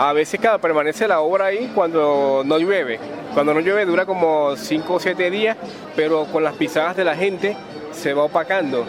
A 0.00 0.12
veces 0.12 0.38
cada 0.40 0.58
permanece 0.58 1.08
la 1.08 1.18
obra 1.18 1.46
ahí 1.46 1.72
cuando 1.74 2.44
no 2.46 2.56
llueve. 2.56 3.00
Cuando 3.34 3.52
no 3.52 3.58
llueve 3.58 3.84
dura 3.84 4.06
como 4.06 4.54
5 4.54 4.94
o 4.94 5.00
7 5.00 5.28
días, 5.28 5.56
pero 5.96 6.26
con 6.26 6.44
las 6.44 6.54
pisadas 6.54 6.96
de 6.96 7.02
la 7.02 7.16
gente 7.16 7.56
se 7.90 8.14
va 8.14 8.22
opacando. 8.22 8.86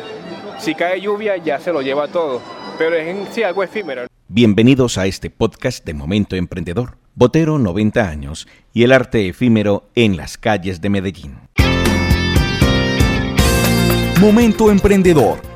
Si 0.60 0.76
cae 0.76 1.02
lluvia 1.02 1.36
ya 1.38 1.60
se 1.60 1.74
lo 1.74 1.82
lleva 1.82 2.10
todo, 2.10 2.44
pero 2.78 2.96
es 2.96 3.08
en 3.08 3.26
sí 3.34 3.42
algo 3.42 3.64
efímero. 3.64 4.04
Bienvenidos 4.28 5.00
a 5.00 5.08
este 5.08 5.32
podcast 5.32 5.84
de 5.84 5.96
Momento 5.96 6.36
Emprendedor. 6.36 6.98
Botero 7.16 7.57
90 7.57 8.07
años 8.07 8.48
y 8.71 8.84
el 8.84 8.91
arte 8.91 9.28
efímero 9.28 9.86
en 9.96 10.16
las 10.16 10.38
calles 10.38 10.80
de 10.80 10.89
Medellín. 10.91 11.39
Momento 14.21 14.70
Emprendedor 14.70 15.48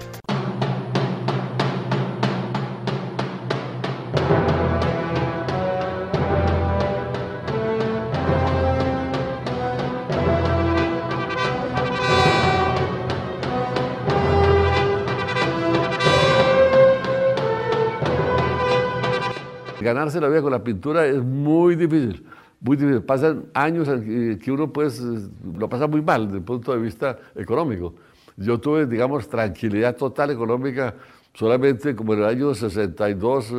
ganarse 20.04 20.20
la 20.20 20.28
vida 20.28 20.42
con 20.42 20.52
la 20.52 20.64
pintura 20.64 21.06
es 21.06 21.24
muy 21.24 21.76
difícil, 21.76 22.26
muy 22.60 22.76
difícil. 22.76 23.04
Pasan 23.04 23.46
años 23.54 23.88
que 23.88 24.52
uno 24.52 24.72
pues 24.72 25.00
lo 25.00 25.70
pasa 25.70 25.88
muy 25.88 26.02
mal 26.02 26.26
desde 26.26 26.40
el 26.40 26.44
punto 26.44 26.74
de 26.74 26.80
vista 26.80 27.18
económico. 27.36 27.96
Yo 28.36 28.60
tuve, 28.60 28.86
digamos, 28.86 29.30
tranquilidad 29.30 29.96
total 29.96 30.32
económica 30.32 30.96
solamente 31.34 31.96
como 31.96 32.14
en 32.14 32.20
el 32.20 32.26
año 32.26 32.54
62, 32.54 33.54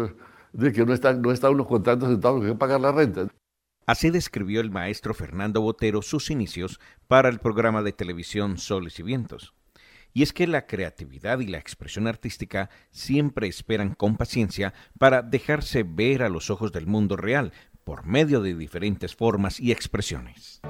de 0.53 0.73
que 0.73 0.85
no 0.85 0.93
está, 0.93 1.13
no 1.15 1.33
está 1.33 1.51
uno 1.51 1.67
contando 1.67 2.07
centavos 2.07 2.45
que 2.45 2.55
pagar 2.55 2.81
la 2.81 2.93
renta. 2.93 3.27
Así 3.87 4.11
describió 4.11 4.61
el 4.61 4.71
maestro 4.71 5.13
Fernando 5.15 5.61
Botero 5.61 6.03
sus 6.03 6.31
inicios 6.31 6.81
para 7.07 7.29
el 7.29 7.39
programa 7.39 7.83
de 7.83 7.93
televisión 7.93 8.59
Soles 8.59 8.99
y 8.99 9.03
Vientos. 9.03 9.55
Y 10.17 10.23
es 10.23 10.33
que 10.33 10.47
la 10.47 10.67
creatividad 10.67 11.41
y 11.41 11.49
la 11.49 11.59
expresión 11.59 12.07
artística 12.07 12.71
siempre 12.93 13.49
esperan 13.49 13.95
con 13.95 14.17
paciencia 14.17 14.73
para 14.97 15.23
dejarse 15.23 15.83
ver 15.83 16.23
a 16.23 16.29
los 16.29 16.51
ojos 16.51 16.71
del 16.71 16.87
mundo 16.87 17.17
real 17.17 17.53
por 17.83 18.07
medio 18.07 18.41
de 18.41 18.55
diferentes 18.55 19.17
formas 19.17 19.59
y 19.59 19.73
expresiones. 19.73 20.61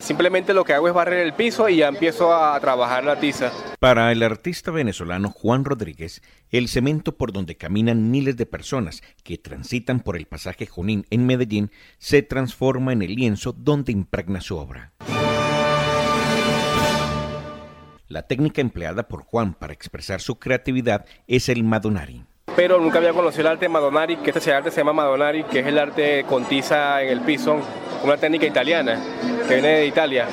Simplemente 0.00 0.52
lo 0.52 0.64
que 0.64 0.74
hago 0.74 0.88
es 0.88 0.94
barrer 0.94 1.20
el 1.20 1.32
piso 1.32 1.68
y 1.68 1.76
ya 1.76 1.88
empiezo 1.88 2.34
a 2.34 2.58
trabajar 2.58 3.04
la 3.04 3.18
tiza. 3.18 3.52
Para 3.84 4.12
el 4.12 4.22
artista 4.22 4.70
venezolano 4.70 5.28
Juan 5.28 5.62
Rodríguez, 5.62 6.22
el 6.48 6.68
cemento 6.68 7.18
por 7.18 7.34
donde 7.34 7.58
caminan 7.58 8.10
miles 8.10 8.34
de 8.38 8.46
personas 8.46 9.02
que 9.22 9.36
transitan 9.36 10.00
por 10.00 10.16
el 10.16 10.24
pasaje 10.24 10.64
Junín 10.64 11.04
en 11.10 11.26
Medellín 11.26 11.70
se 11.98 12.22
transforma 12.22 12.94
en 12.94 13.02
el 13.02 13.14
lienzo 13.14 13.52
donde 13.52 13.92
impregna 13.92 14.40
su 14.40 14.56
obra. 14.56 14.94
La 18.08 18.22
técnica 18.26 18.62
empleada 18.62 19.06
por 19.06 19.22
Juan 19.22 19.52
para 19.52 19.74
expresar 19.74 20.22
su 20.22 20.38
creatividad 20.38 21.04
es 21.26 21.50
el 21.50 21.62
Madonari 21.62 22.24
pero 22.56 22.78
nunca 22.80 22.98
había 22.98 23.12
conocido 23.12 23.40
el 23.42 23.48
arte 23.48 23.68
Madonari, 23.68 24.16
que 24.18 24.30
este 24.30 24.52
arte 24.52 24.70
se 24.70 24.78
llama 24.78 24.92
Madonari, 24.92 25.42
que 25.42 25.58
es 25.58 25.66
el 25.66 25.76
arte 25.76 26.24
con 26.24 26.44
tiza 26.44 27.02
en 27.02 27.08
el 27.08 27.20
piso, 27.20 27.58
una 28.04 28.16
técnica 28.16 28.46
italiana 28.46 28.96
que 29.48 29.54
viene 29.54 29.68
de 29.70 29.86
Italia. 29.86 30.28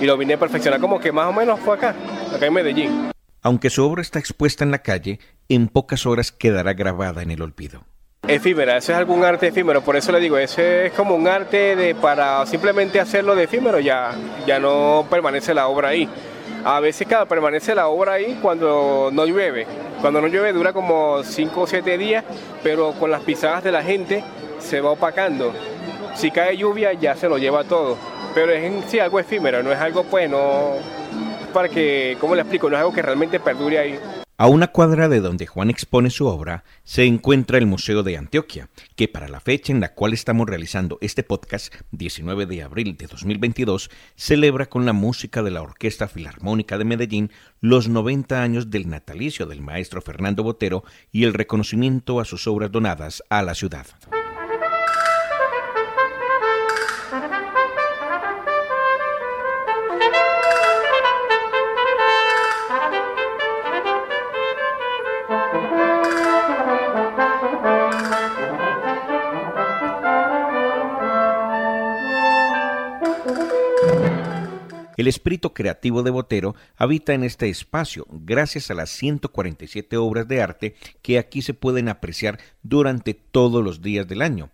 Y 0.00 0.06
lo 0.06 0.16
vine 0.16 0.34
a 0.34 0.38
perfeccionar 0.38 0.80
como 0.80 0.98
que 0.98 1.12
más 1.12 1.26
o 1.26 1.32
menos 1.34 1.60
fue 1.60 1.76
acá, 1.76 1.94
acá 2.34 2.46
en 2.46 2.52
Medellín. 2.52 3.10
Aunque 3.42 3.70
su 3.70 3.84
obra 3.84 4.02
está 4.02 4.18
expuesta 4.18 4.64
en 4.64 4.70
la 4.70 4.78
calle, 4.78 5.20
en 5.48 5.68
pocas 5.68 6.06
horas 6.06 6.32
quedará 6.32 6.74
grabada 6.74 7.22
en 7.22 7.30
el 7.30 7.42
olvido. 7.42 7.84
Efímera, 8.26 8.76
eso 8.76 8.92
es 8.92 8.98
algún 8.98 9.24
arte 9.24 9.46
efímero, 9.46 9.80
por 9.82 9.96
eso 9.96 10.12
le 10.12 10.20
digo, 10.20 10.36
ese 10.36 10.86
es 10.86 10.92
como 10.92 11.14
un 11.14 11.28
arte 11.28 11.76
de 11.76 11.94
para 11.94 12.44
simplemente 12.46 13.00
hacerlo 13.00 13.34
de 13.34 13.44
efímero, 13.44 13.78
ya, 13.78 14.10
ya 14.46 14.58
no 14.58 15.06
permanece 15.08 15.54
la 15.54 15.68
obra 15.68 15.88
ahí. 15.88 16.08
A 16.64 16.80
veces 16.80 17.06
cada 17.06 17.26
permanece 17.26 17.74
la 17.74 17.88
obra 17.88 18.14
ahí 18.14 18.38
cuando 18.42 19.10
no 19.12 19.24
llueve. 19.24 19.66
Cuando 20.00 20.20
no 20.20 20.26
llueve 20.26 20.52
dura 20.52 20.72
como 20.72 21.22
5 21.22 21.60
o 21.60 21.66
7 21.66 21.96
días, 21.96 22.24
pero 22.62 22.92
con 22.92 23.10
las 23.10 23.22
pisadas 23.22 23.64
de 23.64 23.72
la 23.72 23.82
gente 23.82 24.22
se 24.58 24.80
va 24.80 24.90
opacando. 24.90 25.54
Si 26.14 26.30
cae 26.30 26.56
lluvia 26.56 26.92
ya 26.92 27.14
se 27.16 27.28
lo 27.28 27.38
lleva 27.38 27.64
todo. 27.64 27.96
Pero 28.34 28.52
es 28.52 28.64
en 28.64 28.82
sí 28.88 28.98
algo 28.98 29.20
efímero, 29.20 29.62
no 29.62 29.72
es 29.72 29.78
algo 29.78 30.04
pues, 30.04 30.28
no 30.28 30.74
para 31.48 31.68
que, 31.68 32.16
¿cómo 32.20 32.34
le 32.34 32.42
explico? 32.42 32.68
No 32.68 32.76
es 32.76 32.80
algo 32.80 32.92
que 32.92 33.02
realmente 33.02 33.40
perdure 33.40 33.78
ahí. 33.78 33.98
A 34.40 34.46
una 34.46 34.68
cuadra 34.68 35.08
de 35.08 35.18
donde 35.18 35.48
Juan 35.48 35.68
expone 35.68 36.10
su 36.10 36.28
obra 36.28 36.62
se 36.84 37.04
encuentra 37.04 37.58
el 37.58 37.66
Museo 37.66 38.04
de 38.04 38.16
Antioquia, 38.16 38.68
que 38.94 39.08
para 39.08 39.26
la 39.26 39.40
fecha 39.40 39.72
en 39.72 39.80
la 39.80 39.94
cual 39.94 40.12
estamos 40.12 40.48
realizando 40.48 40.96
este 41.00 41.24
podcast, 41.24 41.74
19 41.90 42.46
de 42.46 42.62
abril 42.62 42.96
de 42.96 43.08
2022, 43.08 43.90
celebra 44.14 44.66
con 44.66 44.86
la 44.86 44.92
música 44.92 45.42
de 45.42 45.50
la 45.50 45.62
Orquesta 45.62 46.06
Filarmónica 46.06 46.78
de 46.78 46.84
Medellín 46.84 47.32
los 47.60 47.88
90 47.88 48.40
años 48.40 48.70
del 48.70 48.88
natalicio 48.88 49.46
del 49.46 49.60
maestro 49.60 50.00
Fernando 50.02 50.44
Botero 50.44 50.84
y 51.10 51.24
el 51.24 51.34
reconocimiento 51.34 52.20
a 52.20 52.24
sus 52.24 52.46
obras 52.46 52.70
donadas 52.70 53.24
a 53.30 53.42
la 53.42 53.56
ciudad. 53.56 53.86
El 74.98 75.06
espíritu 75.06 75.54
creativo 75.54 76.02
de 76.02 76.10
Botero 76.10 76.56
habita 76.76 77.14
en 77.14 77.22
este 77.22 77.48
espacio 77.48 78.04
gracias 78.10 78.68
a 78.68 78.74
las 78.74 78.90
147 78.90 79.96
obras 79.96 80.26
de 80.26 80.42
arte 80.42 80.74
que 81.02 81.20
aquí 81.20 81.40
se 81.40 81.54
pueden 81.54 81.88
apreciar 81.88 82.40
durante 82.64 83.14
todos 83.14 83.62
los 83.62 83.80
días 83.80 84.08
del 84.08 84.22
año. 84.22 84.50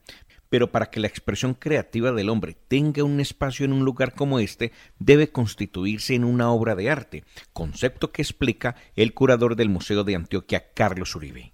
Pero 0.51 0.71
para 0.71 0.91
que 0.91 1.01
la 1.01 1.07
expresión 1.07 1.55
creativa 1.55 2.13
del 2.13 2.29
hombre 2.29 2.59
tenga 2.69 3.05
un 3.05 3.21
espacio 3.21 3.65
en 3.65 3.73
un 3.73 3.87
lugar 3.87 4.13
como 4.13 4.39
este, 4.39 4.73
debe 4.99 5.33
constituirse 5.33 6.15
en 6.15 6.25
una 6.25 6.51
obra 6.51 6.75
de 6.75 6.91
arte, 6.91 7.25
concepto 7.55 8.13
que 8.13 8.21
explica 8.21 8.77
el 8.97 9.15
curador 9.15 9.57
del 9.57 9.71
Museo 9.71 10.05
de 10.05 10.15
Antioquia, 10.15 10.75
Carlos 10.75 11.17
Uribe. 11.17 11.54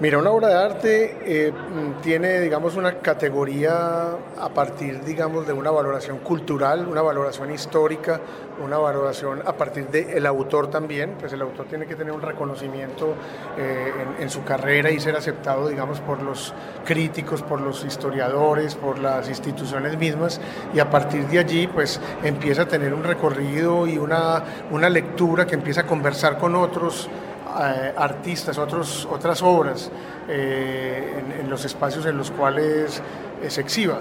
Mira, 0.00 0.16
una 0.16 0.30
obra 0.30 0.48
de 0.48 0.54
arte 0.54 1.18
eh, 1.26 1.52
tiene, 2.00 2.40
digamos, 2.40 2.74
una 2.74 3.00
categoría 3.00 4.12
a 4.38 4.48
partir, 4.48 5.04
digamos, 5.04 5.46
de 5.46 5.52
una 5.52 5.70
valoración 5.70 6.20
cultural, 6.20 6.88
una 6.88 7.02
valoración 7.02 7.52
histórica, 7.52 8.18
una 8.64 8.78
valoración 8.78 9.42
a 9.44 9.52
partir 9.52 9.88
del 9.88 10.24
autor 10.24 10.70
también, 10.70 11.16
pues 11.20 11.34
el 11.34 11.42
autor 11.42 11.66
tiene 11.66 11.84
que 11.84 11.96
tener 11.96 12.14
un 12.14 12.22
reconocimiento 12.22 13.14
eh, 13.58 13.92
en, 14.20 14.30
su 14.30 14.42
carrera 14.42 14.90
y 14.90 14.98
ser 15.00 15.16
aceptado, 15.16 15.68
digamos, 15.68 16.00
por 16.00 16.22
los 16.22 16.54
críticos, 16.86 17.42
por 17.42 17.60
los 17.60 17.84
historiadores, 17.84 18.76
por 18.76 18.98
las 18.98 19.28
instituciones 19.28 19.98
mismas, 19.98 20.40
y 20.72 20.80
a 20.80 20.88
partir 20.88 21.26
de 21.26 21.40
allí, 21.40 21.66
pues 21.66 22.00
empieza 22.24 22.62
a 22.62 22.68
tener 22.68 22.94
un 22.94 23.04
recorrido 23.04 23.86
y 23.86 23.98
una, 23.98 24.42
una 24.70 24.88
lectura 24.88 25.46
que 25.46 25.56
empieza 25.56 25.82
a 25.82 25.86
conversar 25.86 26.38
con 26.38 26.54
otros 26.54 27.10
eh, 27.58 27.92
artistas, 27.96 28.58
otros, 28.58 29.08
otras 29.10 29.42
obras 29.42 29.90
eh, 30.28 31.22
en, 31.40 31.50
los 31.50 31.64
espacios 31.64 32.06
en 32.06 32.16
los 32.16 32.30
cuales 32.30 33.02
eh, 33.42 33.50
se 33.50 33.60
exhiba. 33.60 33.98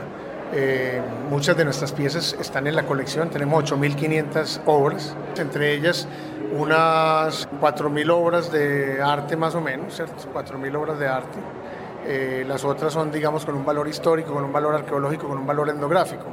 muchas 1.29 1.55
de 1.55 1.63
nuestras 1.63 1.91
piezas 1.91 2.35
están 2.39 2.65
en 2.67 2.75
la 2.75 2.83
colección, 2.83 3.29
tenemos 3.29 3.71
8.500 3.71 4.61
obras, 4.65 5.15
entre 5.37 5.73
ellas 5.73 6.07
unas 6.51 7.47
4.000 7.61 8.09
obras 8.11 8.51
de 8.51 9.01
arte 9.01 9.35
más 9.35 9.53
o 9.53 9.61
menos, 9.61 9.95
¿cierto? 9.95 10.15
4.000 10.33 10.75
obras 10.75 10.97
de 10.99 11.07
arte. 11.07 11.39
las 12.47 12.63
otras 12.65 12.93
son, 12.93 13.11
digamos, 13.11 13.45
con 13.45 13.55
un 13.55 13.65
valor 13.65 13.87
histórico, 13.87 14.33
con 14.33 14.43
un 14.43 14.51
valor 14.51 14.73
arqueológico, 14.73 15.27
con 15.27 15.37
un 15.37 15.45
valor 15.45 15.69
etnográfico. 15.69 16.25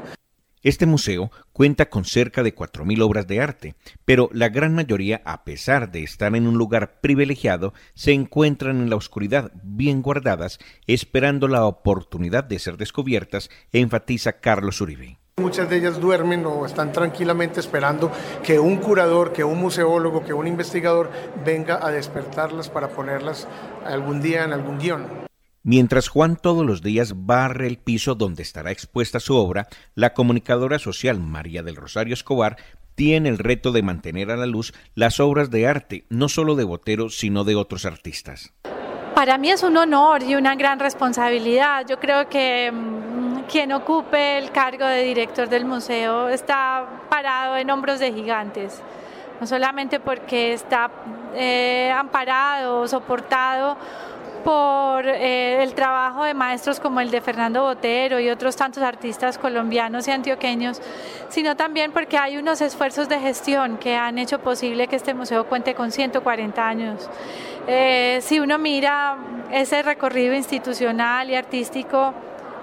Este 0.67 0.85
museo 0.85 1.31
cuenta 1.53 1.89
con 1.91 2.05
cerca 2.05 2.43
de 2.43 2.53
4.000 2.53 3.01
obras 3.01 3.29
de 3.29 3.41
arte, 3.41 3.77
pero 4.05 4.29
la 4.33 4.49
gran 4.49 4.75
mayoría, 4.75 5.23
a 5.25 5.45
pesar 5.45 5.93
de 5.93 6.03
estar 6.03 6.35
en 6.35 6.49
un 6.49 6.59
lugar 6.59 7.01
privilegiado, 7.01 7.73
se 7.95 8.11
encuentran 8.11 8.81
en 8.81 8.91
la 8.91 8.97
oscuridad, 8.97 9.53
bien 9.63 10.03
guardadas, 10.03 10.59
esperando 10.89 11.47
la 11.47 11.67
oportunidad 11.67 12.43
de 12.43 12.59
ser 12.59 12.79
descubiertas, 12.79 13.49
enfatiza 13.71 14.41
Carlos 14.41 14.81
Uribe. 14.81 15.21
Muchas 15.37 15.71
de 15.71 15.77
ellas 15.77 16.01
duermen 16.01 16.45
o 16.47 16.67
están 16.67 16.91
tranquilamente 16.91 17.61
esperando 17.61 18.11
que 18.43 18.59
un 18.59 18.79
curador, 18.79 19.33
que 19.33 19.45
un 19.45 19.61
museólogo, 19.61 20.25
que 20.25 20.35
un 20.35 20.49
investigador 20.49 21.13
venga 21.45 21.79
a 21.81 21.93
despertarlas 21.93 22.71
para 22.71 22.89
ponerlas 22.89 23.47
algún 23.85 24.21
día 24.21 24.43
en 24.43 24.53
algún 24.53 24.79
guion. 24.79 25.26
Mientras 25.69 26.07
Juan 26.07 26.37
todos 26.37 26.65
los 26.65 26.81
días 26.81 27.27
barre 27.27 27.67
el 27.67 27.77
piso 27.77 28.15
donde 28.15 28.45
estará 28.45 28.71
expuesta 28.71 29.19
su 29.19 29.35
obra, 29.35 29.67
la 29.97 30.15
comunicadora 30.15 30.79
social 30.79 31.19
María 31.19 31.65
del 31.65 31.75
Rosario 31.75 32.15
Escobar 32.15 32.57
tiene 32.95 33.29
el 33.29 33.39
reto 33.39 33.73
de 33.73 33.83
mantener 33.83 34.31
a 34.31 34.37
la 34.37 34.47
luz 34.47 34.73
las 34.95 35.19
obras 35.19 35.51
de 35.51 35.67
arte, 35.67 36.05
no 36.09 36.29
solo 36.29 36.55
de 36.55 36.63
Botero, 36.63 37.11
sino 37.11 37.43
de 37.43 37.57
otros 37.57 37.85
artistas. 37.85 38.53
Para 39.17 39.39
mí 39.39 39.51
es 39.51 39.65
un 39.65 39.77
honor 39.77 40.23
y 40.23 40.37
una 40.37 40.55
gran 40.55 40.79
responsabilidad. 40.79 41.85
Yo 41.89 41.99
creo 41.99 42.29
que 42.29 42.71
mm, 42.71 43.41
quien 43.51 43.73
ocupe 43.73 44.39
el 44.39 44.53
cargo 44.53 44.87
de 44.87 45.03
director 45.03 45.49
del 45.49 45.65
museo 45.65 46.29
está 46.29 47.03
parado 47.11 47.57
en 47.57 47.69
hombros 47.73 47.99
de 47.99 48.13
gigantes, 48.13 48.81
no 49.41 49.49
solamente 49.49 49.99
porque 49.99 50.53
está 50.53 50.93
eh, 51.35 51.91
amparado, 51.93 52.87
soportado 52.87 53.77
por 54.47 55.09
eh, 55.09 55.61
el 55.61 55.75
trabajo 55.75 56.23
de 56.23 56.33
maestros 56.33 56.79
como 56.79 57.01
el 57.01 57.11
de 57.11 57.21
Fernando 57.21 57.63
Botero 57.63 58.21
y 58.21 58.31
otros 58.31 58.55
tantos 58.55 58.81
artistas 58.81 59.39
colombianos 59.39 60.07
y 60.07 60.13
antioqueños, 60.13 60.81
sino 61.29 61.57
también 61.57 61.91
porque 61.91 62.17
hay 62.17 62.37
unos 62.37 62.61
esfuerzos 62.61 63.09
de 63.09 63.19
gestión 63.19 63.77
que 63.77 63.97
han 63.97 64.19
hecho 64.19 64.39
posible 64.39 64.87
que 64.87 64.95
este 64.95 65.15
museo 65.15 65.47
cuente 65.47 65.75
con 65.75 65.91
140 65.91 66.65
años. 66.65 67.11
Eh, 67.67 68.21
si 68.23 68.39
uno 68.39 68.57
mira 68.57 69.17
ese 69.51 69.83
recorrido 69.83 70.33
institucional 70.33 71.29
y 71.29 71.35
artístico, 71.35 72.15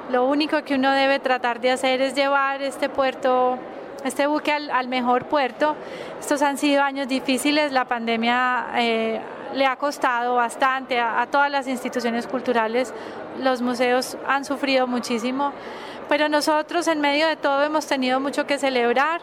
lo 0.09 0.23
único 0.23 0.63
que 0.63 0.75
uno 0.75 0.89
debe 0.93 1.19
tratar 1.19 1.59
de 1.59 1.71
hacer 1.71 1.99
es 2.01 2.15
llevar 2.15 2.61
este 2.61 2.87
puerto 2.87 3.59
este 4.05 4.25
buque 4.27 4.53
al, 4.53 4.87
mejor 4.87 5.25
puerto. 5.25 5.75
Estos 6.17 6.41
han 6.41 6.57
sido 6.57 6.81
años 6.81 7.09
difíciles, 7.09 7.73
la 7.73 7.85
pandemia 7.85 8.67
eh, 8.77 9.19
le 9.53 9.65
ha 9.65 9.75
costado 9.75 10.35
bastante 10.35 10.99
a, 10.99 11.27
todas 11.31 11.51
las 11.51 11.67
instituciones 11.67 12.27
culturales, 12.27 12.93
los 13.41 13.61
museos 13.61 14.17
han 14.27 14.45
sufrido 14.45 14.87
muchísimo, 14.87 15.53
pero 16.09 16.29
nosotros 16.29 16.87
en 16.87 17.01
medio 17.01 17.27
de 17.27 17.35
todo 17.35 17.63
hemos 17.63 17.87
tenido 17.87 18.19
mucho 18.19 18.45
que 18.45 18.57
celebrar. 18.57 19.21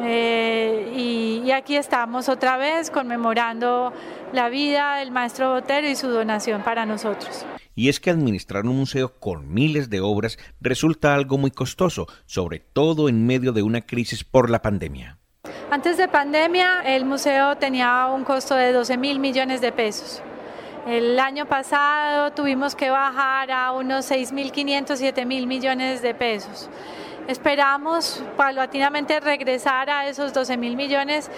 Eh, 0.00 0.92
y, 0.96 1.42
y, 1.44 1.50
aquí 1.50 1.74
estamos 1.74 2.28
otra 2.28 2.56
vez 2.56 2.88
conmemorando 2.88 3.92
la 4.32 4.48
vida 4.48 4.96
del 4.98 5.10
maestro 5.10 5.50
Botero 5.50 5.88
y 5.88 5.96
su 5.96 6.08
donación 6.08 6.62
para 6.62 6.86
nosotros. 6.86 7.44
Y 7.74 7.88
es 7.88 7.98
que 7.98 8.10
administrar 8.10 8.64
un 8.64 8.76
museo 8.76 9.18
con 9.18 9.52
miles 9.52 9.90
de 9.90 10.00
obras 10.00 10.38
resulta 10.60 11.14
algo 11.14 11.36
muy 11.36 11.50
costoso, 11.50 12.06
sobre 12.26 12.60
todo 12.60 13.08
en 13.08 13.26
medio 13.26 13.52
de 13.52 13.62
una 13.62 13.80
crisis 13.80 14.22
por 14.22 14.50
la 14.50 14.62
pandemia. 14.62 15.18
Antes 15.70 15.98
de 15.98 16.08
pandemia, 16.08 16.80
el 16.82 17.04
museo 17.04 17.54
tenía 17.58 18.06
un 18.06 18.24
costo 18.24 18.54
de 18.54 18.72
12 18.72 18.96
mil 18.96 19.18
millones 19.18 19.60
de 19.60 19.70
pesos. 19.70 20.22
El 20.86 21.20
año 21.20 21.44
pasado 21.44 22.32
tuvimos 22.32 22.74
que 22.74 22.88
bajar 22.88 23.50
a 23.50 23.72
unos 23.72 24.10
6.500, 24.10 24.96
7 24.96 25.26
mil 25.26 25.46
millones 25.46 26.00
de 26.00 26.14
pesos. 26.14 26.70
Esperamos 27.26 28.24
paulatinamente 28.38 29.20
regresar 29.20 29.90
a 29.90 30.08
esos 30.08 30.32
12 30.32 30.56
mil 30.56 30.74
millones, 30.74 31.30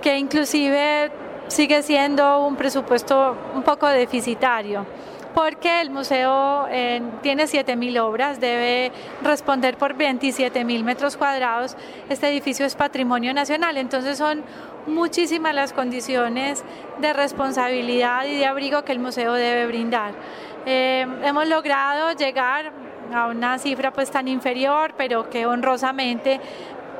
que 0.00 0.16
inclusive 0.16 1.12
sigue 1.48 1.82
siendo 1.82 2.46
un 2.46 2.56
presupuesto 2.56 3.36
un 3.54 3.62
poco 3.62 3.86
deficitario 3.88 4.86
porque 5.36 5.82
el 5.82 5.90
museo 5.90 6.66
eh, 6.70 7.02
tiene 7.20 7.44
7.000 7.44 8.00
obras, 8.00 8.40
debe 8.40 8.90
responder 9.22 9.76
por 9.76 9.94
27.000 9.94 10.82
metros 10.82 11.18
cuadrados. 11.18 11.76
Este 12.08 12.26
edificio 12.30 12.64
es 12.64 12.74
patrimonio 12.74 13.34
nacional, 13.34 13.76
entonces 13.76 14.16
son 14.16 14.42
muchísimas 14.86 15.54
las 15.54 15.74
condiciones 15.74 16.64
de 17.02 17.12
responsabilidad 17.12 18.24
y 18.24 18.38
de 18.38 18.46
abrigo 18.46 18.82
que 18.86 18.92
el 18.92 18.98
museo 18.98 19.34
debe 19.34 19.66
brindar. 19.66 20.14
Eh, 20.64 21.06
hemos 21.22 21.46
logrado 21.48 22.12
llegar 22.12 22.72
a 23.12 23.26
una 23.26 23.58
cifra 23.58 23.92
pues 23.92 24.10
tan 24.10 24.28
inferior, 24.28 24.94
pero 24.96 25.28
que 25.28 25.44
honrosamente 25.44 26.40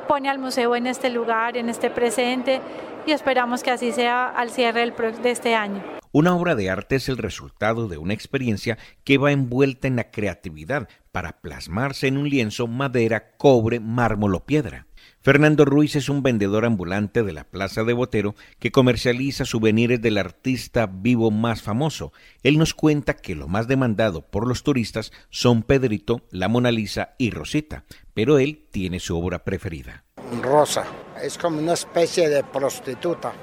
pone 0.07 0.29
al 0.29 0.37
museo 0.37 0.75
en 0.75 0.85
este 0.85 1.09
lugar, 1.09 1.57
en 1.57 1.69
este 1.69 1.89
presente, 1.89 2.61
y 3.07 3.13
esperamos 3.13 3.63
que 3.63 3.71
así 3.71 3.91
sea 3.91 4.27
al 4.27 4.51
cierre 4.51 4.91
de 4.91 5.31
este 5.31 5.55
año. 5.55 5.96
Una 6.19 6.35
obra 6.35 6.55
de 6.55 6.71
arte 6.71 6.95
es 6.95 7.09
el 7.09 7.17
resultado 7.19 7.87
de 7.87 7.99
una 7.99 8.15
experiencia 8.15 8.79
que 9.03 9.19
va 9.19 9.31
envuelta 9.31 9.87
en 9.87 9.97
la 9.97 10.09
creatividad 10.09 10.89
para 11.11 11.41
plasmarse 11.41 12.07
en 12.07 12.17
un 12.17 12.27
lienzo, 12.27 12.65
madera, 12.65 13.37
cobre, 13.37 13.79
mármol 13.79 14.33
o 14.33 14.43
piedra. 14.43 14.87
Fernando 15.21 15.63
Ruiz 15.63 15.95
es 15.95 16.09
un 16.09 16.23
vendedor 16.23 16.65
ambulante 16.65 17.21
de 17.21 17.33
la 17.33 17.43
Plaza 17.43 17.83
de 17.83 17.93
Botero 17.93 18.33
que 18.57 18.71
comercializa 18.71 19.45
souvenirs 19.45 20.01
del 20.01 20.17
artista 20.17 20.87
vivo 20.87 21.29
más 21.29 21.61
famoso. 21.61 22.11
Él 22.41 22.57
nos 22.57 22.73
cuenta 22.73 23.13
que 23.13 23.35
lo 23.35 23.47
más 23.47 23.67
demandado 23.67 24.23
por 24.25 24.47
los 24.47 24.63
turistas 24.63 25.11
son 25.29 25.61
Pedrito, 25.61 26.23
la 26.31 26.47
Mona 26.47 26.71
Lisa 26.71 27.13
y 27.19 27.29
Rosita, 27.29 27.83
pero 28.15 28.39
él 28.39 28.65
tiene 28.71 28.99
su 28.99 29.15
obra 29.15 29.43
preferida. 29.43 30.03
Rosa, 30.41 30.83
es 31.21 31.37
como 31.37 31.59
una 31.59 31.73
especie 31.73 32.27
de 32.27 32.43
prostituta 32.43 33.33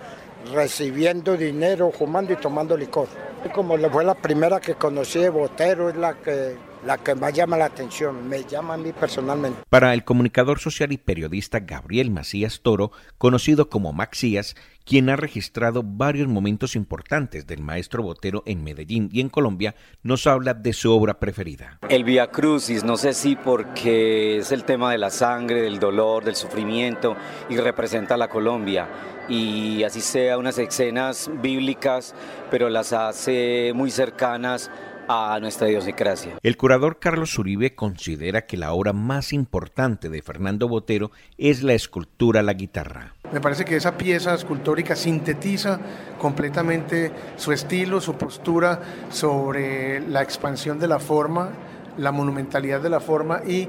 recibiendo 0.52 1.36
dinero, 1.36 1.90
fumando 1.90 2.32
y 2.32 2.36
tomando 2.36 2.76
licor. 2.76 3.08
Como 3.54 3.76
le 3.76 3.90
fue 3.90 4.04
la 4.04 4.14
primera 4.14 4.60
que 4.60 4.74
conocí 4.74 5.18
de 5.18 5.28
Botero, 5.28 5.90
es 5.90 5.96
la 5.96 6.14
que, 6.14 6.56
la 6.84 6.98
que 6.98 7.14
más 7.14 7.32
llama 7.32 7.56
la 7.56 7.66
atención, 7.66 8.28
me 8.28 8.44
llama 8.44 8.74
a 8.74 8.76
mí 8.76 8.92
personalmente. 8.92 9.62
Para 9.68 9.94
el 9.94 10.04
comunicador 10.04 10.58
social 10.58 10.92
y 10.92 10.98
periodista 10.98 11.60
Gabriel 11.60 12.10
Macías 12.10 12.60
Toro, 12.60 12.92
conocido 13.18 13.68
como 13.68 13.92
Maxías, 13.92 14.54
quien 14.84 15.08
ha 15.08 15.16
registrado 15.16 15.82
varios 15.82 16.28
momentos 16.28 16.76
importantes 16.76 17.46
del 17.46 17.62
maestro 17.62 18.02
Botero 18.02 18.42
en 18.46 18.62
Medellín 18.62 19.08
y 19.12 19.20
en 19.20 19.30
Colombia, 19.30 19.74
nos 20.02 20.26
habla 20.26 20.52
de 20.52 20.72
su 20.72 20.92
obra 20.92 21.18
preferida. 21.18 21.78
El 21.88 22.04
Via 22.04 22.26
Crucis, 22.26 22.84
no 22.84 22.96
sé 22.96 23.14
si 23.14 23.34
porque 23.34 24.38
es 24.38 24.52
el 24.52 24.64
tema 24.64 24.92
de 24.92 24.98
la 24.98 25.10
sangre, 25.10 25.62
del 25.62 25.78
dolor, 25.78 26.24
del 26.24 26.36
sufrimiento 26.36 27.16
y 27.48 27.56
representa 27.56 28.14
a 28.14 28.18
la 28.18 28.28
Colombia 28.28 28.88
y 29.28 29.82
así 29.84 30.02
sea 30.02 30.36
unas 30.36 30.58
escenas 30.58 31.30
bíblicas, 31.40 32.14
pero 32.50 32.68
las 32.68 32.92
hace 32.92 33.72
muy 33.74 33.90
cercanas 33.90 34.70
a 35.08 35.38
nuestra 35.40 35.68
idiosincrasia. 35.68 36.38
El 36.42 36.56
curador 36.56 36.98
Carlos 36.98 37.38
Uribe 37.38 37.74
considera 37.74 38.46
que 38.46 38.56
la 38.56 38.72
obra 38.72 38.92
más 38.92 39.32
importante 39.32 40.08
de 40.08 40.22
Fernando 40.22 40.68
Botero 40.68 41.10
es 41.38 41.62
la 41.62 41.74
escultura 41.74 42.42
La 42.42 42.54
Guitarra. 42.54 43.14
Me 43.32 43.40
parece 43.40 43.64
que 43.64 43.76
esa 43.76 43.96
pieza 43.96 44.34
escultórica 44.34 44.94
sintetiza 44.96 45.80
completamente 46.18 47.12
su 47.36 47.52
estilo, 47.52 48.00
su 48.00 48.14
postura 48.14 48.80
sobre 49.10 50.00
la 50.00 50.22
expansión 50.22 50.78
de 50.78 50.88
la 50.88 50.98
forma, 50.98 51.50
la 51.98 52.12
monumentalidad 52.12 52.80
de 52.80 52.90
la 52.90 53.00
forma 53.00 53.42
y 53.46 53.68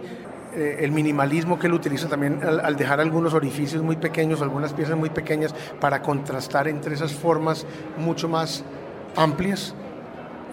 eh, 0.56 0.78
el 0.80 0.92
minimalismo 0.92 1.60
que 1.60 1.68
él 1.68 1.74
utiliza 1.74 2.08
también 2.08 2.40
al, 2.44 2.76
dejar 2.78 3.02
algunos 3.02 3.34
orificios 3.34 3.84
muy 3.84 3.98
pequeños, 3.98 4.42
algunas 4.42 4.74
piezas 4.74 4.96
muy 4.96 5.10
pequeñas, 5.10 5.54
para 5.82 6.02
contrastar 6.02 6.68
entre 6.68 6.94
esas 6.94 7.14
formas 7.14 7.66
mucho 7.98 8.30
más 8.30 8.64
amplias 9.18 9.74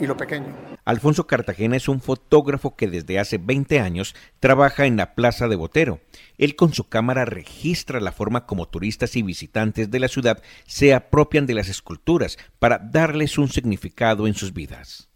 y 0.01 0.07
lo 0.07 0.17
pequeño. 0.17 0.72
Alfonso 0.85 1.29
Cartagena 1.29 1.77
es 1.77 1.89
un 1.89 2.01
fotógrafo 2.01 2.75
que 2.75 2.89
desde 2.89 3.21
hace 3.21 3.39
20 3.39 3.79
años 3.79 4.17
trabaja 4.41 4.87
en 4.87 4.97
la 4.97 5.15
Plaza 5.15 5.47
de 5.47 5.55
Botero. 5.55 6.01
Él 6.39 6.57
con 6.57 6.73
su 6.73 6.89
cámara 6.89 7.25
registra 7.25 8.01
la 8.01 8.11
forma 8.11 8.47
como 8.47 8.67
turistas 8.67 9.15
y 9.15 9.23
visitantes 9.23 9.91
de 9.91 10.01
la 10.01 10.09
ciudad 10.09 10.43
se 10.67 10.93
apropian 10.93 11.47
de 11.47 11.55
las 11.55 11.69
esculturas 11.69 12.37
para 12.59 12.79
darles 12.79 13.39
un 13.39 13.49
significado 13.49 14.27
en 14.27 14.35
sus 14.35 14.53
vidas. 14.53 15.09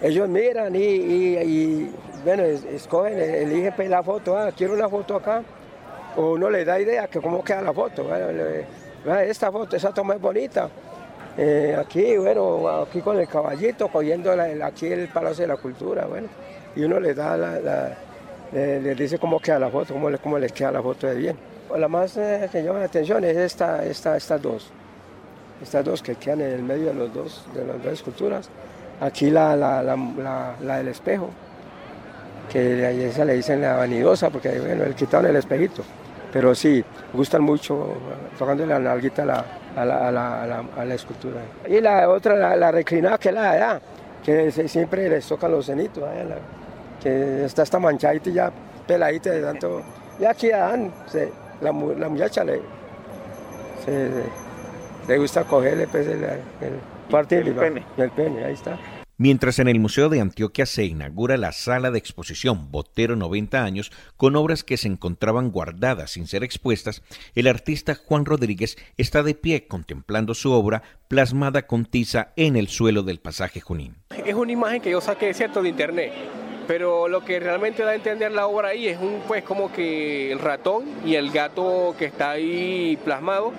Ellos 0.00 0.26
miran 0.26 0.74
y, 0.74 1.90
bueno, 2.24 2.42
escogen, 2.42 3.18
eligen 3.18 3.74
pues, 3.76 3.90
la 3.90 4.02
foto, 4.02 4.38
ah, 4.38 4.50
quiero 4.56 4.72
una 4.72 4.88
foto 4.88 5.16
acá, 5.16 5.42
o 6.16 6.32
uno 6.32 6.48
le 6.48 6.64
da 6.64 6.80
idea 6.80 7.08
que 7.08 7.20
cómo 7.20 7.44
queda 7.44 7.60
la 7.60 7.74
foto, 7.74 8.08
esta 9.22 9.52
foto, 9.52 9.76
esa 9.76 9.92
toma 9.92 10.14
es 10.14 10.20
bonita, 10.20 10.70
eh, 11.38 11.76
aquí, 11.78 12.16
bueno, 12.16 12.68
aquí 12.82 13.00
con 13.00 13.18
el 13.18 13.28
caballito, 13.28 13.88
cogiendo 13.88 14.32
aquí 14.62 14.86
el 14.86 15.08
Palacio 15.08 15.42
de 15.42 15.48
la 15.48 15.56
Cultura, 15.56 16.06
bueno, 16.06 16.28
y 16.74 16.82
uno 16.82 17.00
le 17.00 17.14
da 17.14 17.36
la, 17.36 17.96
le, 18.52 18.94
dice 18.94 19.18
cómo 19.18 19.38
queda 19.38 19.58
la 19.58 19.70
foto, 19.70 19.94
cómo, 19.94 20.10
cómo 20.22 20.38
les 20.38 20.52
queda 20.52 20.72
la 20.72 20.82
foto 20.82 21.06
de 21.06 21.14
bien. 21.14 21.38
La 21.76 21.88
más 21.88 22.16
eh, 22.16 22.48
que 22.50 22.62
llama 22.62 22.80
la 22.80 22.86
atención 22.86 23.22
es 23.24 23.36
esta, 23.36 23.84
esta, 23.84 24.16
estas 24.16 24.42
dos, 24.42 24.70
estas 25.62 25.84
dos 25.84 26.02
que 26.02 26.16
quedan 26.16 26.40
en 26.40 26.50
el 26.52 26.62
medio 26.62 26.86
de, 26.86 26.94
los 26.94 27.14
dos, 27.14 27.46
de 27.54 27.64
las 27.64 27.82
dos 27.82 27.92
esculturas. 27.92 28.48
Aquí 29.00 29.30
la, 29.30 29.56
la, 29.56 29.82
la, 29.82 30.76
del 30.76 30.88
espejo, 30.88 31.30
que 32.52 32.84
a 32.84 32.90
esa 32.90 33.24
le 33.24 33.34
dicen 33.34 33.60
la 33.62 33.76
vanidosa, 33.76 34.30
porque 34.30 34.58
bueno, 34.58 34.84
el 34.84 34.94
quitaron 34.94 35.30
el 35.30 35.36
espejito. 35.36 35.82
Pero 36.32 36.54
sí, 36.54 36.84
gustan 37.12 37.42
mucho 37.42 37.94
tocando 38.38 38.64
la 38.66 38.78
nalguita 38.78 39.22
a 39.22 39.26
la, 39.26 39.44
a 39.76 39.84
la, 39.84 40.60
a 40.76 40.84
la, 40.84 40.94
escultura. 40.94 41.40
Y 41.68 41.80
la 41.80 42.08
otra, 42.08 42.56
la, 42.56 42.70
reclinada, 42.70 43.18
que 43.18 43.28
es 43.30 43.34
la 43.34 43.42
de 43.42 43.48
allá, 43.48 43.80
que 44.24 44.50
siempre 44.68 45.08
les 45.08 45.26
tocan 45.26 45.50
los 45.50 45.66
cenitos, 45.66 46.04
que 47.02 47.44
está 47.44 47.62
esta 47.62 47.78
manchadita 47.78 48.30
y 48.30 48.32
ya 48.34 48.52
peladita 48.86 49.30
de 49.30 49.42
tanto. 49.42 49.82
Y 50.20 50.24
aquí 50.24 50.50
dan, 50.50 50.92
la, 51.60 51.72
muchacha 51.72 52.44
le, 52.44 52.60
le 55.08 55.18
gusta 55.18 55.44
cogerle 55.44 55.88
pues, 55.88 56.06
el 56.06 56.24
el 57.12 57.54
pene. 57.54 57.84
El 57.96 58.10
pene, 58.10 58.44
ahí 58.44 58.54
está. 58.54 58.78
Mientras 59.22 59.58
en 59.58 59.68
el 59.68 59.78
Museo 59.78 60.08
de 60.08 60.18
Antioquia 60.18 60.64
se 60.64 60.86
inaugura 60.86 61.36
la 61.36 61.52
sala 61.52 61.90
de 61.90 61.98
exposición 61.98 62.70
Botero 62.70 63.16
90 63.16 63.62
años 63.62 63.92
con 64.16 64.34
obras 64.34 64.64
que 64.64 64.78
se 64.78 64.88
encontraban 64.88 65.50
guardadas 65.50 66.12
sin 66.12 66.26
ser 66.26 66.42
expuestas, 66.42 67.02
el 67.34 67.46
artista 67.46 67.94
Juan 67.94 68.24
Rodríguez 68.24 68.78
está 68.96 69.22
de 69.22 69.34
pie 69.34 69.66
contemplando 69.66 70.32
su 70.32 70.52
obra 70.52 70.82
plasmada 71.08 71.66
con 71.66 71.84
tiza 71.84 72.32
en 72.36 72.56
el 72.56 72.68
suelo 72.68 73.02
del 73.02 73.20
pasaje 73.20 73.60
Junín. 73.60 73.96
es 74.24 74.34
una 74.34 74.52
imagen 74.52 74.80
que 74.80 74.90
yo 74.90 75.02
saqué, 75.02 75.34
¿cierto?, 75.34 75.62
de 75.62 75.68
internet. 75.68 76.14
Pero 76.66 77.06
lo 77.06 77.22
que 77.22 77.40
realmente 77.40 77.82
da 77.82 77.90
a 77.90 77.96
entender 77.96 78.32
la 78.32 78.46
obra 78.46 78.68
ahí 78.68 78.88
es 78.88 78.98
un, 78.98 79.20
pues, 79.28 79.44
como 79.44 79.70
que 79.70 80.32
el 80.32 80.38
ratón 80.38 80.84
y 81.04 81.16
el 81.16 81.30
gato 81.30 81.94
que 81.98 82.06
está 82.06 82.30
ahí 82.30 82.98
plasmado 83.04 83.52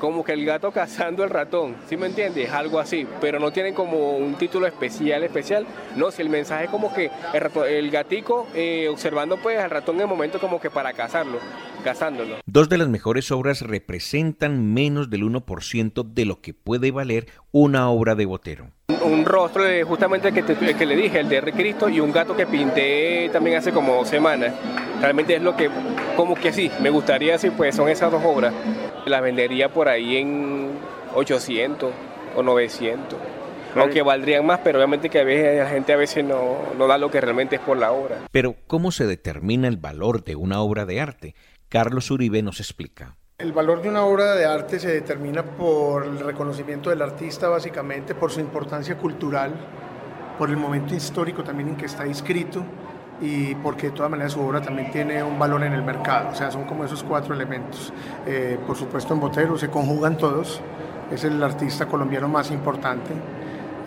como 0.00 0.24
que 0.24 0.32
el 0.32 0.44
gato 0.44 0.72
cazando 0.72 1.22
el 1.22 1.30
ratón, 1.30 1.76
¿sí 1.88 1.96
me 1.96 2.06
entiendes? 2.06 2.50
Algo 2.50 2.80
así, 2.80 3.06
pero 3.20 3.38
no 3.38 3.52
tienen 3.52 3.74
como 3.74 4.16
un 4.16 4.34
título 4.34 4.66
especial, 4.66 5.22
especial. 5.22 5.66
No, 5.94 6.10
si 6.10 6.22
el 6.22 6.30
mensaje 6.30 6.64
es 6.64 6.70
como 6.70 6.92
que 6.92 7.10
el, 7.34 7.90
gatico 7.90 8.48
eh, 8.54 8.88
observando 8.90 9.36
pues 9.36 9.58
al 9.58 9.70
ratón 9.70 9.96
en 9.96 10.02
el 10.02 10.06
momento 10.08 10.40
como 10.40 10.60
que 10.60 10.70
para 10.70 10.92
cazarlo, 10.94 11.38
cazándolo. 11.84 12.36
Dos 12.46 12.68
de 12.68 12.78
las 12.78 12.88
mejores 12.88 13.30
obras 13.30 13.60
representan 13.60 14.72
menos 14.72 15.10
del 15.10 15.22
1% 15.22 16.04
de 16.04 16.24
lo 16.24 16.40
que 16.40 16.54
puede 16.54 16.90
valer 16.90 17.26
una 17.52 17.90
obra 17.90 18.14
de 18.14 18.24
Botero. 18.24 18.70
Un 19.04 19.24
rostro 19.24 19.64
de 19.64 19.84
justamente 19.84 20.32
que, 20.32 20.42
que 20.42 20.86
le 20.86 20.96
dije, 20.96 21.20
el 21.20 21.28
de 21.28 21.40
Cristo, 21.52 21.88
y 21.88 22.00
un 22.00 22.10
gato 22.10 22.34
que 22.34 22.46
pinté 22.46 23.28
también 23.32 23.58
hace 23.58 23.70
como 23.70 23.94
dos 23.94 24.08
semanas. 24.08 24.52
Realmente 25.00 25.36
es 25.36 25.42
lo 25.42 25.56
que, 25.56 25.70
como 26.16 26.34
que 26.34 26.52
sí, 26.52 26.70
me 26.80 26.90
gustaría 26.90 27.32
decir, 27.32 27.52
pues 27.56 27.74
son 27.74 27.88
esas 27.88 28.10
dos 28.10 28.22
obras. 28.24 28.52
Las 29.06 29.22
vendería 29.22 29.72
por 29.72 29.88
ahí 29.88 30.16
en 30.16 30.70
800 31.14 31.92
o 32.36 32.42
900. 32.42 33.18
Aunque 33.76 34.02
valdrían 34.02 34.44
más, 34.44 34.60
pero 34.64 34.78
obviamente 34.78 35.08
que 35.08 35.20
a 35.20 35.24
veces 35.24 35.58
la 35.58 35.68
gente 35.68 35.92
a 35.92 35.96
veces 35.96 36.24
no, 36.24 36.58
no 36.76 36.86
da 36.86 36.98
lo 36.98 37.10
que 37.10 37.20
realmente 37.20 37.56
es 37.56 37.62
por 37.62 37.76
la 37.76 37.92
obra. 37.92 38.18
Pero, 38.32 38.56
¿cómo 38.66 38.90
se 38.90 39.06
determina 39.06 39.68
el 39.68 39.76
valor 39.76 40.24
de 40.24 40.34
una 40.34 40.60
obra 40.60 40.86
de 40.86 41.00
arte? 41.00 41.34
Carlos 41.68 42.10
Uribe 42.10 42.42
nos 42.42 42.58
explica. 42.58 43.16
El 43.38 43.52
valor 43.52 43.80
de 43.80 43.88
una 43.88 44.04
obra 44.04 44.34
de 44.34 44.44
arte 44.44 44.80
se 44.80 44.88
determina 44.88 45.42
por 45.42 46.04
el 46.04 46.18
reconocimiento 46.18 46.90
del 46.90 47.00
artista, 47.00 47.48
básicamente, 47.48 48.14
por 48.14 48.32
su 48.32 48.40
importancia 48.40 48.98
cultural, 48.98 49.54
por 50.36 50.50
el 50.50 50.56
momento 50.56 50.94
histórico 50.94 51.44
también 51.44 51.70
en 51.70 51.76
que 51.76 51.86
está 51.86 52.06
inscrito 52.06 52.64
y 53.20 53.54
porque 53.56 53.88
de 53.88 53.92
todas 53.92 54.10
maneras 54.10 54.32
su 54.32 54.40
obra 54.40 54.62
también 54.62 54.90
tiene 54.90 55.22
un 55.22 55.38
valor 55.38 55.62
en 55.64 55.72
el 55.72 55.82
mercado. 55.82 56.30
O 56.30 56.34
sea, 56.34 56.50
son 56.50 56.64
como 56.64 56.84
esos 56.84 57.02
cuatro 57.02 57.34
elementos. 57.34 57.92
Eh, 58.26 58.58
por 58.66 58.76
supuesto, 58.76 59.14
en 59.14 59.20
Botero 59.20 59.58
se 59.58 59.68
conjugan 59.68 60.16
todos. 60.16 60.60
Es 61.10 61.24
el 61.24 61.42
artista 61.42 61.86
colombiano 61.86 62.28
más 62.28 62.50
importante, 62.50 63.10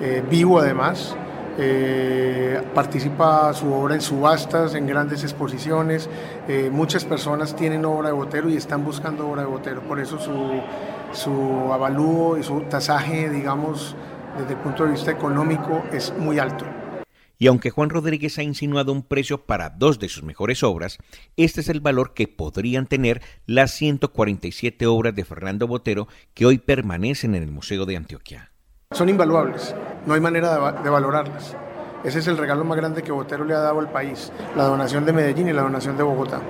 eh, 0.01 0.23
vivo 0.29 0.59
además. 0.59 1.15
Eh, 1.57 2.61
participa 2.73 3.53
su 3.53 3.71
obra 3.71 3.93
en 3.93 4.01
subastas, 4.01 4.73
en 4.73 4.87
grandes 4.87 5.23
exposiciones. 5.23 6.09
muchas 6.71 7.05
personas 7.05 7.55
tienen 7.55 7.85
obra 7.85 8.09
de 8.09 8.13
Botero 8.13 8.49
y 8.49 8.57
están 8.57 8.83
buscando 8.83 9.27
obra 9.29 9.43
de 9.43 9.47
Botero. 9.47 9.81
Por 9.81 9.99
eso 9.99 10.19
su, 10.19 10.61
su 11.11 11.71
avalúo 11.71 12.37
y 12.37 12.43
su 12.43 12.61
tasaje, 12.61 13.29
digamos, 13.29 13.95
desde 14.37 14.53
el 14.53 14.59
punto 14.59 14.83
de 14.83 14.91
vista 14.91 15.11
económico, 15.11 15.83
es 15.91 16.13
muy 16.17 16.39
alto. 16.39 16.82
Y 17.43 17.47
aunque 17.47 17.71
Juan 17.71 17.89
Rodríguez 17.89 18.37
ha 18.37 18.43
insinuado 18.43 18.93
un 18.93 19.03
precio 19.03 19.45
para 19.45 19.69
dos 19.69 19.99
de 19.99 20.07
sus 20.07 20.23
mejores 20.23 20.63
obras, 20.63 20.97
este 21.35 21.59
es 21.59 21.67
el 21.67 21.81
valor 21.81 22.13
que 22.13 22.29
podrían 22.29 22.87
tener 22.87 23.21
las 23.45 23.71
147 23.71 24.87
obras 24.87 25.13
de 25.13 25.25
Fernando 25.25 25.67
Botero 25.67 26.07
que 26.33 26.45
hoy 26.45 26.57
permanecen 26.57 27.35
en 27.35 27.43
el 27.43 27.51
Museo 27.51 27.85
de 27.85 27.97
Antioquia. 27.97 28.53
Son 28.91 29.09
invaluables, 29.09 29.75
no 30.05 30.13
hay 30.13 30.21
manera 30.21 30.71
de, 30.81 30.89
valorarlas. 30.89 31.57
Ese 32.05 32.19
es 32.19 32.27
el 32.27 32.37
regalo 32.37 32.63
más 32.63 32.77
grande 32.77 33.03
que 33.03 33.11
Botero 33.11 33.43
le 33.43 33.55
ha 33.55 33.59
dado 33.59 33.81
al 33.81 33.91
país, 33.91 34.31
la 34.55 34.63
donación 34.63 35.03
de 35.03 35.11
Medellín 35.11 35.49
y 35.49 35.51
la 35.51 35.63
donación 35.63 35.97
de 35.97 36.03
Bogotá. 36.03 36.41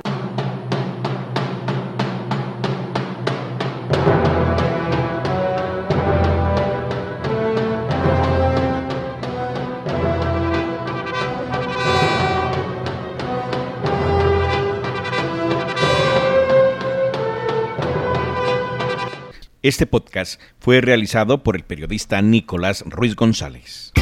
Este 19.64 19.88
podcast 19.88 20.42
fue 20.60 20.82
realizado 20.82 21.42
por 21.42 21.56
el 21.56 21.64
periodista 21.64 22.22
Nicolás 22.22 22.84
Ruiz 22.86 23.16
González. 23.16 23.94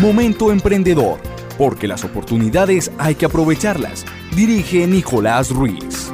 Momento 0.00 0.50
emprendedor, 0.50 1.20
porque 1.56 1.86
las 1.86 2.02
oportunidades 2.02 2.90
hay 2.98 3.14
que 3.14 3.26
aprovecharlas. 3.26 4.04
Dirige 4.34 4.88
Nicolás 4.88 5.52
Ruiz. 5.52 6.05